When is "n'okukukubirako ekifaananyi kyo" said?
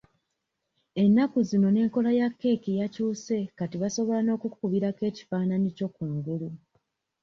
4.23-5.87